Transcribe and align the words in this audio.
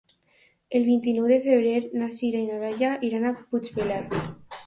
El 0.79 0.85
vint-i-nou 0.87 1.27
de 1.31 1.37
febrer 1.43 1.75
na 2.01 2.09
Sira 2.21 2.41
i 2.45 2.47
na 2.47 2.57
Laia 2.63 2.93
iran 3.11 3.31
a 3.31 3.35
Puigpelat. 3.51 4.19